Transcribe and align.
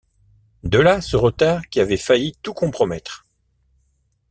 De 0.63 0.79
là, 0.79 0.99
ce 0.99 1.15
retard 1.15 1.69
qui 1.69 1.79
avait 1.79 1.95
failli 1.95 2.35
tout 2.41 2.55
compromettre. 2.55 3.23